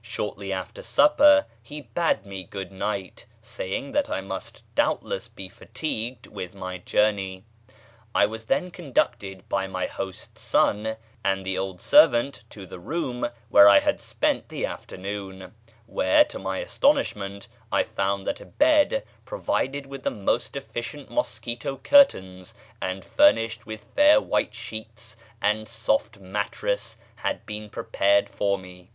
Shortly 0.00 0.50
after 0.50 0.80
supper 0.82 1.44
he 1.62 1.82
bade 1.82 2.24
me 2.24 2.42
good 2.44 2.72
night, 2.72 3.26
saying 3.42 3.92
that 3.92 4.08
I 4.08 4.22
must 4.22 4.62
doubtless 4.74 5.28
be 5.28 5.50
fatigued 5.50 6.26
with 6.26 6.54
my 6.54 6.78
journey. 6.78 7.44
I 8.14 8.24
was 8.24 8.46
then 8.46 8.70
conducted 8.70 9.46
by 9.50 9.66
my 9.66 9.84
host's 9.84 10.40
son 10.40 10.96
and 11.22 11.44
the 11.44 11.58
old 11.58 11.82
servant 11.82 12.44
to 12.48 12.64
the 12.64 12.78
room 12.78 13.28
where 13.50 13.68
I 13.68 13.80
had 13.80 14.00
spent 14.00 14.48
the 14.48 14.64
afternoon, 14.64 15.54
where, 15.84 16.24
to 16.24 16.38
my 16.38 16.60
astonishment, 16.60 17.46
I 17.70 17.82
found 17.82 18.24
that 18.26 18.40
a 18.40 18.46
bed 18.46 19.04
provided 19.26 19.84
with 19.84 20.02
the 20.02 20.10
most 20.10 20.56
efficient 20.56 21.10
mosquito 21.10 21.76
curtains 21.76 22.54
and 22.80 23.04
furnished 23.04 23.66
with 23.66 23.84
fair 23.94 24.18
white 24.18 24.54
sheets 24.54 25.18
and 25.42 25.68
soft 25.68 26.18
mattress 26.20 26.96
had 27.16 27.44
been 27.44 27.68
prepared 27.68 28.30
for 28.30 28.56
me. 28.56 28.90